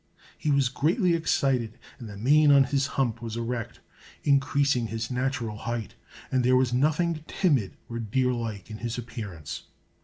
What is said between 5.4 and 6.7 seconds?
height, and there